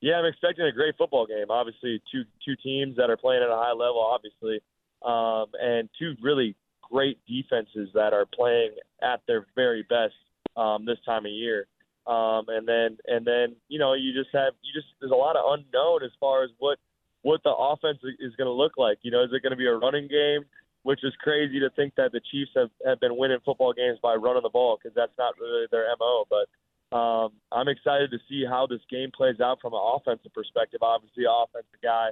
Yeah, 0.01 0.15
I'm 0.15 0.25
expecting 0.25 0.65
a 0.65 0.71
great 0.71 0.95
football 0.97 1.25
game. 1.25 1.49
Obviously, 1.49 2.01
two 2.11 2.23
two 2.45 2.55
teams 2.63 2.97
that 2.97 3.09
are 3.09 3.17
playing 3.17 3.43
at 3.43 3.49
a 3.49 3.55
high 3.55 3.71
level, 3.71 3.99
obviously, 3.99 4.61
um, 5.03 5.47
and 5.59 5.89
two 5.97 6.15
really 6.21 6.55
great 6.81 7.19
defenses 7.27 7.89
that 7.93 8.13
are 8.13 8.25
playing 8.25 8.71
at 9.01 9.21
their 9.27 9.45
very 9.55 9.83
best 9.83 10.13
um, 10.55 10.85
this 10.85 10.97
time 11.05 11.25
of 11.25 11.31
year. 11.31 11.67
Um, 12.05 12.45
and 12.47 12.67
then 12.67 12.97
and 13.07 13.25
then 13.25 13.55
you 13.67 13.79
know 13.79 13.93
you 13.93 14.13
just 14.13 14.29
have 14.33 14.53
you 14.61 14.71
just 14.73 14.87
there's 14.99 15.11
a 15.11 15.15
lot 15.15 15.35
of 15.35 15.59
unknown 15.59 16.03
as 16.03 16.11
far 16.19 16.43
as 16.43 16.51
what 16.59 16.77
what 17.23 17.41
the 17.43 17.53
offense 17.53 17.97
is 18.19 18.35
going 18.37 18.47
to 18.47 18.51
look 18.53 18.77
like. 18.77 18.99
You 19.01 19.11
know, 19.11 19.23
is 19.23 19.29
it 19.33 19.41
going 19.41 19.51
to 19.51 19.57
be 19.57 19.67
a 19.67 19.75
running 19.75 20.07
game 20.07 20.45
which 20.87 21.03
is 21.03 21.11
crazy 21.19 21.59
to 21.59 21.69
think 21.71 21.93
that 21.95 22.13
the 22.13 22.21
Chiefs 22.31 22.51
have, 22.55 22.69
have 22.85 22.97
been 23.01 23.17
winning 23.17 23.43
football 23.43 23.73
games 23.73 23.99
by 24.01 24.15
running 24.15 24.41
the 24.41 24.49
ball 24.49 24.79
because 24.79 24.95
that's 24.95 25.11
not 25.17 25.35
really 25.37 25.67
their 25.69 25.83
MO. 25.99 26.23
But 26.29 26.47
um, 26.91 27.29
I'm 27.51 27.67
excited 27.67 28.11
to 28.11 28.17
see 28.29 28.45
how 28.47 28.67
this 28.67 28.79
game 28.89 29.11
plays 29.15 29.39
out 29.41 29.59
from 29.61 29.73
an 29.73 29.81
offensive 29.83 30.33
perspective. 30.33 30.79
Obviously, 30.81 31.25
offensive 31.27 31.81
guy, 31.83 32.09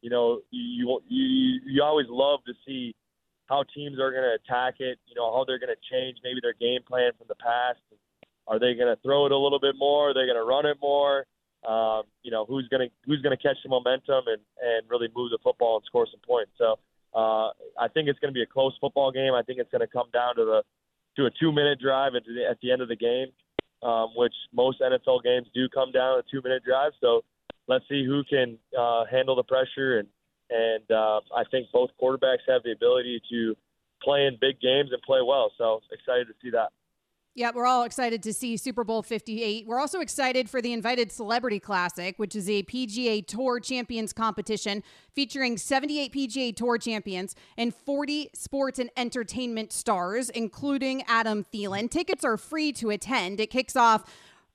you 0.00 0.10
know, 0.10 0.40
you 0.50 1.00
you 1.08 1.60
you 1.66 1.82
always 1.82 2.06
love 2.08 2.40
to 2.46 2.54
see 2.66 2.94
how 3.46 3.64
teams 3.74 3.98
are 3.98 4.10
going 4.10 4.24
to 4.24 4.36
attack 4.40 4.76
it. 4.78 4.98
You 5.06 5.14
know, 5.14 5.34
how 5.34 5.44
they're 5.44 5.58
going 5.58 5.74
to 5.74 5.82
change 5.92 6.18
maybe 6.24 6.40
their 6.40 6.54
game 6.54 6.80
plan 6.86 7.12
from 7.18 7.26
the 7.28 7.34
past. 7.34 7.80
Are 8.46 8.58
they 8.58 8.74
going 8.74 8.94
to 8.94 9.00
throw 9.02 9.26
it 9.26 9.32
a 9.32 9.38
little 9.38 9.60
bit 9.60 9.76
more? 9.78 10.10
Are 10.10 10.14
they 10.14 10.24
going 10.24 10.40
to 10.40 10.44
run 10.44 10.66
it 10.66 10.78
more? 10.80 11.26
Um, 11.66 12.02
you 12.22 12.30
know, 12.30 12.44
who's 12.44 12.68
going 12.68 12.88
to 12.88 12.94
who's 13.04 13.20
going 13.20 13.36
to 13.36 13.42
catch 13.42 13.56
the 13.62 13.68
momentum 13.68 14.24
and 14.28 14.40
and 14.60 14.88
really 14.88 15.08
move 15.14 15.30
the 15.30 15.38
football 15.42 15.76
and 15.76 15.84
score 15.84 16.06
some 16.10 16.20
points. 16.20 16.52
So 16.56 16.78
uh, 17.14 17.52
I 17.76 17.88
think 17.92 18.08
it's 18.08 18.18
going 18.20 18.32
to 18.32 18.36
be 18.36 18.42
a 18.42 18.46
close 18.46 18.72
football 18.80 19.12
game. 19.12 19.34
I 19.34 19.42
think 19.42 19.58
it's 19.58 19.70
going 19.70 19.84
to 19.84 19.92
come 19.92 20.08
down 20.12 20.36
to 20.36 20.44
the 20.44 20.62
to 21.16 21.26
a 21.26 21.30
two 21.40 21.52
minute 21.52 21.80
drive 21.80 22.14
at 22.14 22.24
the, 22.24 22.44
at 22.48 22.58
the 22.60 22.72
end 22.72 22.82
of 22.82 22.88
the 22.88 22.96
game, 22.96 23.28
um, 23.84 24.08
which 24.16 24.34
most 24.52 24.80
NFL 24.80 25.22
games 25.22 25.46
do 25.54 25.68
come 25.68 25.92
down 25.92 26.14
to 26.14 26.20
a 26.20 26.22
two 26.30 26.40
minute 26.42 26.64
drive. 26.64 26.92
So 27.00 27.22
let's 27.68 27.84
see 27.88 28.04
who 28.04 28.24
can 28.24 28.58
uh, 28.78 29.04
handle 29.10 29.36
the 29.36 29.44
pressure 29.44 29.98
and 29.98 30.08
and 30.50 30.84
uh, 30.90 31.20
I 31.34 31.44
think 31.50 31.68
both 31.72 31.90
quarterbacks 32.00 32.44
have 32.48 32.62
the 32.64 32.72
ability 32.72 33.20
to 33.30 33.54
play 34.02 34.26
in 34.26 34.36
big 34.40 34.60
games 34.60 34.90
and 34.92 35.00
play 35.02 35.20
well. 35.26 35.50
So 35.56 35.80
excited 35.90 36.26
to 36.28 36.34
see 36.42 36.50
that. 36.50 36.70
Yeah, 37.36 37.50
we're 37.52 37.66
all 37.66 37.82
excited 37.82 38.22
to 38.22 38.32
see 38.32 38.56
Super 38.56 38.84
Bowl 38.84 39.02
58. 39.02 39.66
We're 39.66 39.80
also 39.80 39.98
excited 39.98 40.48
for 40.48 40.62
the 40.62 40.72
Invited 40.72 41.10
Celebrity 41.10 41.58
Classic, 41.58 42.16
which 42.16 42.36
is 42.36 42.48
a 42.48 42.62
PGA 42.62 43.26
Tour 43.26 43.58
Champions 43.58 44.12
competition 44.12 44.84
featuring 45.16 45.58
78 45.58 46.12
PGA 46.12 46.54
Tour 46.54 46.78
champions 46.78 47.34
and 47.56 47.74
40 47.74 48.30
sports 48.34 48.78
and 48.78 48.88
entertainment 48.96 49.72
stars, 49.72 50.30
including 50.30 51.02
Adam 51.08 51.44
Thielen. 51.52 51.90
Tickets 51.90 52.24
are 52.24 52.36
free 52.36 52.70
to 52.74 52.90
attend. 52.90 53.40
It 53.40 53.50
kicks 53.50 53.74
off 53.74 54.08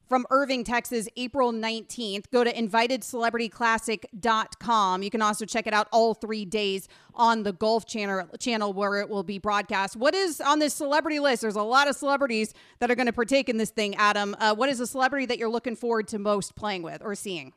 from 0.09 0.25
Irving, 0.31 0.65
Texas, 0.65 1.07
April 1.15 1.53
19th. 1.53 2.31
Go 2.31 2.43
to 2.43 2.51
invitedcelebrityclassic.com. 2.51 5.03
You 5.03 5.11
can 5.11 5.21
also 5.21 5.45
check 5.45 5.67
it 5.67 5.73
out 5.73 5.87
all 5.93 6.15
three 6.15 6.45
days 6.45 6.87
on 7.13 7.43
the 7.43 7.53
Golf 7.53 7.85
channel, 7.85 8.27
channel 8.39 8.73
where 8.73 8.99
it 8.99 9.07
will 9.07 9.23
be 9.23 9.37
broadcast. 9.37 9.95
What 9.95 10.15
is 10.15 10.41
on 10.41 10.57
this 10.57 10.73
celebrity 10.73 11.19
list? 11.19 11.43
There's 11.43 11.55
a 11.55 11.61
lot 11.61 11.87
of 11.87 11.95
celebrities 11.95 12.55
that 12.79 12.89
are 12.89 12.95
going 12.95 13.05
to 13.05 13.13
partake 13.13 13.47
in 13.47 13.57
this 13.57 13.69
thing, 13.69 13.93
Adam. 13.95 14.35
Uh, 14.39 14.55
what 14.55 14.69
is 14.69 14.79
a 14.79 14.87
celebrity 14.87 15.27
that 15.27 15.37
you're 15.37 15.47
looking 15.47 15.75
forward 15.75 16.07
to 16.07 16.17
most 16.17 16.55
playing 16.55 16.81
with 16.81 17.03
or 17.03 17.13
seeing? 17.13 17.53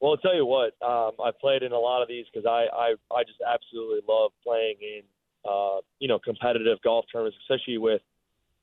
Well, 0.00 0.10
I'll 0.12 0.18
tell 0.18 0.34
you 0.34 0.44
what, 0.46 0.74
um, 0.82 1.12
I 1.22 1.30
played 1.38 1.62
in 1.62 1.72
a 1.72 1.78
lot 1.78 2.02
of 2.02 2.08
these 2.08 2.24
because 2.32 2.46
I, 2.46 2.66
I, 2.74 2.94
I 3.14 3.22
just 3.24 3.38
absolutely 3.46 4.00
love 4.08 4.32
playing 4.42 4.76
in, 4.80 5.02
uh, 5.50 5.80
you 5.98 6.08
know, 6.08 6.18
competitive 6.18 6.80
golf 6.82 7.04
tournaments, 7.12 7.36
especially 7.42 7.76
with 7.78 8.00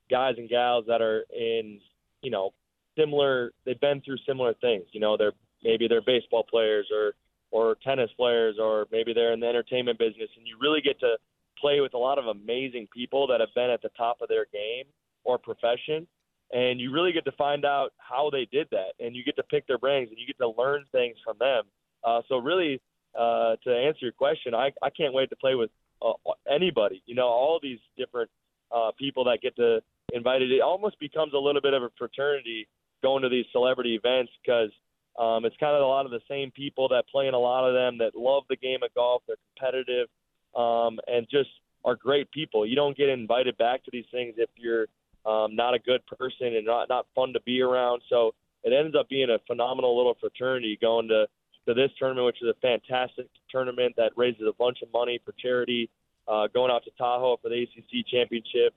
guys 0.09 0.35
and 0.37 0.49
gals 0.49 0.85
that 0.87 1.01
are 1.01 1.25
in 1.31 1.79
you 2.27 2.31
know, 2.31 2.51
similar. 2.99 3.53
They've 3.65 3.79
been 3.79 4.01
through 4.01 4.17
similar 4.27 4.53
things. 4.55 4.83
You 4.91 4.99
know, 4.99 5.15
they're 5.15 5.31
maybe 5.63 5.87
they're 5.87 6.01
baseball 6.01 6.43
players 6.43 6.87
or 6.93 7.13
or 7.51 7.77
tennis 7.81 8.09
players 8.17 8.57
or 8.61 8.85
maybe 8.91 9.13
they're 9.13 9.31
in 9.31 9.39
the 9.39 9.47
entertainment 9.47 9.97
business, 9.97 10.29
and 10.35 10.45
you 10.45 10.57
really 10.59 10.81
get 10.81 10.99
to 10.99 11.15
play 11.57 11.79
with 11.79 11.93
a 11.93 11.97
lot 11.97 12.19
of 12.19 12.25
amazing 12.25 12.85
people 12.93 13.27
that 13.27 13.39
have 13.39 13.53
been 13.55 13.69
at 13.69 13.81
the 13.81 13.89
top 13.95 14.17
of 14.21 14.27
their 14.27 14.45
game 14.51 14.83
or 15.23 15.37
profession 15.37 16.05
and 16.53 16.79
you 16.79 16.91
really 16.91 17.11
get 17.11 17.25
to 17.25 17.31
find 17.31 17.65
out 17.65 17.93
how 17.97 18.29
they 18.29 18.47
did 18.51 18.67
that 18.71 18.91
and 18.99 19.15
you 19.15 19.23
get 19.23 19.35
to 19.35 19.43
pick 19.43 19.65
their 19.67 19.79
brains 19.79 20.09
and 20.09 20.19
you 20.19 20.27
get 20.27 20.37
to 20.37 20.53
learn 20.55 20.85
things 20.91 21.15
from 21.25 21.35
them 21.39 21.63
uh, 22.03 22.21
so 22.29 22.37
really 22.37 22.79
uh, 23.19 23.55
to 23.63 23.71
answer 23.75 24.01
your 24.01 24.11
question 24.11 24.53
I, 24.53 24.71
I 24.83 24.91
can't 24.91 25.13
wait 25.13 25.29
to 25.31 25.35
play 25.35 25.55
with 25.55 25.71
uh, 26.01 26.13
anybody 26.47 27.01
you 27.07 27.15
know 27.15 27.27
all 27.27 27.59
these 27.61 27.79
different 27.97 28.29
uh, 28.71 28.91
people 28.99 29.23
that 29.23 29.39
get 29.41 29.55
to 29.55 29.81
invited. 30.13 30.51
It 30.51 30.61
almost 30.61 30.99
becomes 30.99 31.33
a 31.33 31.37
little 31.37 31.61
bit 31.61 31.73
of 31.73 31.83
a 31.83 31.89
fraternity 31.97 32.67
going 33.03 33.23
to 33.23 33.29
these 33.29 33.45
celebrity 33.51 33.95
events 33.95 34.31
because 34.43 34.71
um, 35.19 35.45
it's 35.45 35.55
kind 35.59 35.75
of 35.75 35.81
a 35.81 35.85
lot 35.85 36.05
of 36.05 36.11
the 36.11 36.21
same 36.29 36.51
people 36.51 36.87
that 36.89 37.03
play 37.11 37.27
in 37.27 37.33
a 37.33 37.39
lot 37.39 37.67
of 37.67 37.73
them 37.73 37.97
that 37.97 38.15
love 38.15 38.43
the 38.49 38.55
game 38.55 38.79
of 38.83 38.93
golf. 38.93 39.23
They're 39.27 39.37
competitive 39.55 40.07
um, 40.55 40.99
and 41.07 41.27
just 41.29 41.49
are 41.85 41.95
great 41.95 42.29
people. 42.31 42.65
You 42.65 42.75
don't 42.75 42.97
get 42.97 43.09
invited 43.09 43.57
back 43.57 43.83
to 43.85 43.91
these 43.91 44.05
things 44.11 44.35
if 44.37 44.49
you're 44.55 44.87
um, 45.25 45.55
not 45.55 45.73
a 45.73 45.79
good 45.79 46.05
person 46.05 46.55
and 46.55 46.65
not 46.65 46.89
not 46.89 47.07
fun 47.15 47.33
to 47.33 47.41
be 47.41 47.61
around. 47.61 48.01
So 48.09 48.33
it 48.63 48.73
ends 48.73 48.95
up 48.97 49.09
being 49.09 49.29
a 49.29 49.39
phenomenal 49.47 49.95
little 49.95 50.17
fraternity 50.19 50.77
going 50.81 51.07
to 51.09 51.27
to 51.67 51.73
this 51.73 51.91
tournament, 51.99 52.25
which 52.25 52.41
is 52.41 52.47
a 52.47 52.59
fantastic 52.61 53.27
tournament 53.49 53.93
that 53.97 54.11
raises 54.15 54.43
a 54.47 54.53
bunch 54.57 54.79
of 54.81 54.91
money 54.93 55.19
for 55.23 55.33
charity. 55.41 55.89
Uh, 56.27 56.47
going 56.53 56.69
out 56.69 56.83
to 56.83 56.91
Tahoe 56.97 57.37
for 57.41 57.47
the 57.49 57.63
ACC 57.63 58.05
championship, 58.05 58.73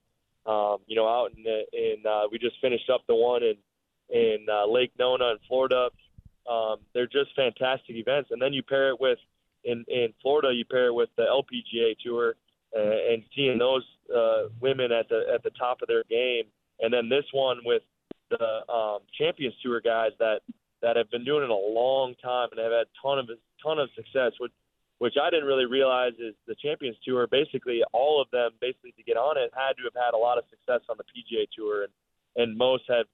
um, 0.47 0.79
you 0.87 0.97
know, 0.97 1.07
out 1.07 1.33
in 1.37 1.43
the, 1.43 1.63
in 1.73 2.07
uh, 2.07 2.23
we 2.31 2.39
just 2.39 2.57
finished 2.61 2.89
up 2.91 3.03
the 3.07 3.15
one 3.15 3.43
in 3.43 3.57
in 4.09 4.47
uh, 4.51 4.67
Lake 4.67 4.93
Nona 4.99 5.33
in 5.33 5.39
Florida. 5.47 5.89
Um, 6.51 6.77
they're 6.95 7.07
just 7.07 7.35
fantastic 7.37 7.97
events, 7.97 8.31
and 8.33 8.41
then 8.41 8.53
you 8.53 8.63
pair 8.63 8.91
it 8.91 9.01
with 9.01 9.19
in 9.65 9.85
in 9.89 10.13
Florida, 10.23 10.53
you 10.53 10.65
pair 10.65 10.87
it 10.87 10.95
with 10.95 11.11
the 11.17 11.25
LPGA 11.25 11.97
Tour 12.05 12.35
uh, 12.77 12.81
and 12.81 13.23
seeing 13.35 13.59
those 13.59 13.85
uh, 14.15 14.49
women 14.61 14.93
at 14.93 15.09
the 15.09 15.23
at 15.33 15.43
the 15.43 15.51
top 15.51 15.83
of 15.83 15.89
their 15.89 16.05
game, 16.09 16.45
and 16.81 16.93
then 16.93 17.09
this 17.09 17.25
one 17.33 17.59
with 17.65 17.83
the 18.31 18.73
um, 18.73 19.01
Champions 19.19 19.55
Tour 19.63 19.81
guys 19.81 20.13
that 20.19 20.41
that 20.83 20.97
have 20.97 21.11
been 21.11 21.25
doing 21.25 21.45
it 21.45 21.51
a 21.51 21.55
long 21.55 22.15
time 22.23 22.49
and 22.53 22.61
have 22.61 22.73
had 22.73 22.87
ton 23.03 23.19
of 23.19 23.29
ton 23.63 23.79
of 23.79 23.89
success. 23.95 24.33
Which 24.39 24.53
which 25.00 25.14
I 25.21 25.30
didn't 25.30 25.47
really 25.47 25.64
realize 25.64 26.12
is 26.21 26.35
the 26.47 26.54
Champions 26.54 26.97
Tour. 27.02 27.26
Basically, 27.26 27.80
all 27.92 28.21
of 28.21 28.30
them, 28.30 28.50
basically 28.61 28.92
to 28.99 29.02
get 29.02 29.16
on 29.16 29.38
it, 29.38 29.50
had 29.57 29.73
to 29.78 29.85
have 29.85 29.97
had 29.97 30.14
a 30.14 30.21
lot 30.21 30.37
of 30.37 30.45
success 30.50 30.85
on 30.90 30.97
the 30.99 31.04
PGA 31.04 31.47
Tour, 31.57 31.85
and 31.85 31.92
and 32.37 32.57
most 32.57 32.85
had 32.87 33.07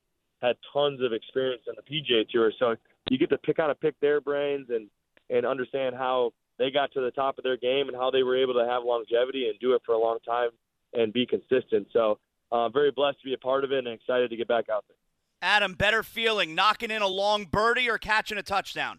had 0.42 0.56
tons 0.72 1.00
of 1.00 1.12
experience 1.12 1.62
on 1.68 1.74
the 1.76 1.86
PGA 1.86 2.28
Tour. 2.28 2.52
So 2.58 2.74
you 3.08 3.18
get 3.18 3.30
to 3.30 3.38
pick 3.38 3.56
kind 3.56 3.70
of 3.70 3.80
pick 3.80 3.94
their 4.00 4.20
brains 4.20 4.66
and 4.68 4.88
and 5.30 5.46
understand 5.46 5.94
how 5.94 6.32
they 6.58 6.72
got 6.72 6.92
to 6.92 7.00
the 7.00 7.12
top 7.12 7.38
of 7.38 7.44
their 7.44 7.56
game 7.56 7.86
and 7.86 7.96
how 7.96 8.10
they 8.10 8.24
were 8.24 8.36
able 8.36 8.54
to 8.54 8.66
have 8.66 8.82
longevity 8.82 9.48
and 9.48 9.58
do 9.60 9.74
it 9.74 9.82
for 9.86 9.92
a 9.92 9.98
long 9.98 10.18
time 10.26 10.50
and 10.92 11.12
be 11.12 11.24
consistent. 11.24 11.86
So 11.92 12.18
uh, 12.50 12.68
very 12.68 12.90
blessed 12.90 13.20
to 13.20 13.24
be 13.26 13.34
a 13.34 13.38
part 13.38 13.62
of 13.62 13.70
it 13.70 13.78
and 13.78 13.88
excited 13.88 14.30
to 14.30 14.36
get 14.36 14.48
back 14.48 14.68
out 14.68 14.84
there. 14.88 14.96
Adam, 15.40 15.74
better 15.74 16.02
feeling 16.02 16.56
knocking 16.56 16.90
in 16.90 17.02
a 17.02 17.06
long 17.06 17.44
birdie 17.44 17.88
or 17.88 17.98
catching 17.98 18.38
a 18.38 18.42
touchdown? 18.42 18.98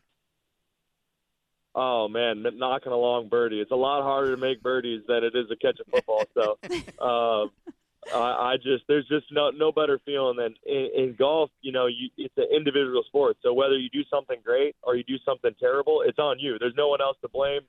Oh 1.80 2.08
man, 2.08 2.44
knocking 2.56 2.92
a 2.92 2.98
long 2.98 3.30
birdie. 3.30 3.62
It's 3.62 3.70
a 3.70 3.76
lot 3.76 4.02
harder 4.02 4.36
to 4.36 4.42
make 4.42 4.64
birdies 4.64 5.04
than 5.08 5.24
it 5.24 5.36
is 5.36 5.48
to 5.50 5.56
catch 5.56 5.80
a 5.80 5.88
football. 5.92 6.24
So, 6.34 6.58
um, 7.06 7.52
I, 8.12 8.54
I 8.54 8.56
just 8.58 8.86
there's 8.88 9.08
just 9.08 9.28
no 9.32 9.52
no 9.52 9.72
better 9.72 10.00
feeling 10.04 10.38
than 10.38 10.56
in, 10.66 10.90
in 10.96 11.16
golf. 11.16 11.52
You 11.62 11.72
know, 11.72 11.86
you, 11.86 12.10
it's 12.18 12.34
an 12.36 12.48
individual 12.52 13.04
sport. 13.06 13.38
So 13.44 13.54
whether 13.54 13.78
you 13.78 13.90
do 13.92 14.02
something 14.10 14.38
great 14.44 14.76
or 14.82 14.96
you 14.96 15.04
do 15.04 15.18
something 15.24 15.52
terrible, 15.60 16.02
it's 16.04 16.18
on 16.18 16.40
you. 16.40 16.58
There's 16.60 16.74
no 16.76 16.88
one 16.88 17.00
else 17.00 17.18
to 17.22 17.30
blame 17.30 17.62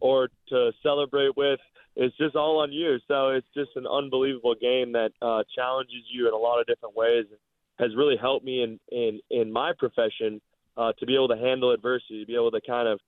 or 0.00 0.30
to 0.48 0.72
celebrate 0.82 1.36
with. 1.36 1.60
It's 1.94 2.16
just 2.16 2.34
all 2.34 2.58
on 2.58 2.72
you. 2.72 2.96
So 3.06 3.28
it's 3.28 3.46
just 3.54 3.70
an 3.76 3.86
unbelievable 3.86 4.56
game 4.60 4.90
that 4.94 5.12
uh, 5.22 5.44
challenges 5.54 6.02
you 6.12 6.26
in 6.26 6.34
a 6.34 6.36
lot 6.36 6.58
of 6.58 6.66
different 6.66 6.96
ways. 6.96 7.26
And 7.30 7.38
has 7.78 7.94
really 7.96 8.16
helped 8.16 8.44
me 8.44 8.62
in 8.62 8.80
in 8.90 9.20
in 9.30 9.52
my 9.52 9.72
profession 9.78 10.40
uh, 10.76 10.92
to 10.98 11.06
be 11.06 11.14
able 11.14 11.28
to 11.28 11.36
handle 11.36 11.70
adversity, 11.72 12.20
to 12.20 12.26
be 12.26 12.34
able 12.34 12.50
to 12.50 12.60
kind 12.66 12.88
of 12.88 12.98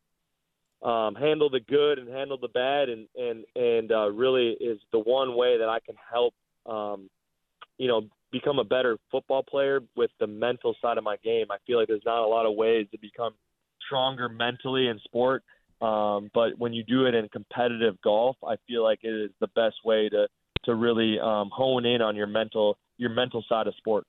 um, 0.83 1.15
handle 1.15 1.51
the 1.51 1.61
good 1.61 1.99
and 1.99 2.09
handle 2.09 2.39
the 2.39 2.49
bad, 2.49 2.89
and 2.89 3.09
and 3.17 3.45
and 3.55 3.93
uh, 3.93 4.11
really 4.11 4.57
is 4.61 4.79
the 4.93 4.99
one 4.99 5.37
way 5.37 5.59
that 5.59 5.69
I 5.69 5.79
can 5.81 5.95
help, 6.11 6.35
um, 6.67 7.09
you 7.79 7.89
know, 7.89 8.03
become 8.31 8.59
a 8.59 8.65
better 8.65 8.99
football 9.11 9.43
player 9.43 9.81
with 9.97 10.11
the 10.21 10.27
mental 10.27 10.75
side 10.83 10.99
of 10.99 11.05
my 11.05 11.17
game. 11.25 11.47
I 11.51 11.57
feel 11.67 11.79
like 11.79 11.89
there's 11.89 12.03
not 12.05 12.23
a 12.23 12.27
lot 12.27 12.47
of 12.47 12.55
ways 12.55 12.87
to 12.93 12.99
become 12.99 13.35
stronger 13.87 14.29
mentally 14.29 14.89
in 14.89 14.99
sport, 15.05 15.45
um, 15.81 16.31
but 16.35 16.59
when 16.59 16.73
you 16.73 16.83
do 16.85 17.07
it 17.07 17.15
in 17.15 17.29
competitive 17.29 18.01
golf, 18.03 18.37
I 18.47 18.57
feel 18.67 18.83
like 18.83 19.01
it 19.03 19.15
is 19.15 19.31
the 19.41 19.49
best 19.49 19.77
way 19.85 20.09
to 20.11 20.27
to 20.65 20.75
really 20.75 21.19
um, 21.21 21.51
hone 21.53 21.87
in 21.87 22.03
on 22.03 22.17
your 22.17 22.27
mental 22.27 22.77
your 22.99 23.11
mental 23.11 23.45
side 23.49 23.67
of 23.67 23.75
sport. 23.77 24.05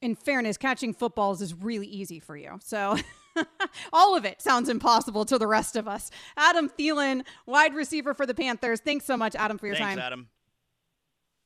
In 0.00 0.16
fairness, 0.16 0.56
catching 0.56 0.92
footballs 0.92 1.40
is 1.40 1.54
really 1.54 1.86
easy 1.86 2.20
for 2.20 2.36
you, 2.36 2.58
so. 2.62 2.96
All 3.92 4.16
of 4.16 4.24
it 4.24 4.40
sounds 4.40 4.68
impossible 4.68 5.24
to 5.26 5.38
the 5.38 5.46
rest 5.46 5.76
of 5.76 5.88
us. 5.88 6.10
Adam 6.36 6.68
Thielen, 6.68 7.24
wide 7.46 7.74
receiver 7.74 8.14
for 8.14 8.26
the 8.26 8.34
Panthers. 8.34 8.80
Thanks 8.80 9.04
so 9.04 9.16
much, 9.16 9.34
Adam, 9.34 9.58
for 9.58 9.66
your 9.66 9.76
time. 9.76 9.88
Thanks, 9.88 10.00
time. 10.00 10.06
Adam. 10.06 10.28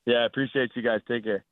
Yeah, 0.07 0.19
I 0.19 0.27
appreciate 0.27 0.71
you 0.75 0.83
guys. 0.83 1.01
Take 1.09 1.25
care. 1.25 1.45